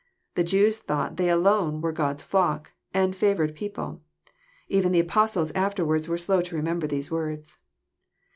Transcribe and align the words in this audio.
The 0.33 0.43
Jews 0.43 0.79
thought 0.79 1.17
they 1.17 1.29
alone 1.29 1.79
were 1.79 1.91
God's 1.91 2.23
flock 2.23 2.71
and 2.91 3.15
favoured 3.15 3.53
people. 3.53 4.01
Even 4.67 4.91
the 4.91 4.99
apostles 4.99 5.51
afterwards 5.51 6.09
were 6.09 6.17
slow 6.17 6.41
to 6.41 6.55
remember 6.55 6.87
these 6.87 7.11
words. 7.11 7.59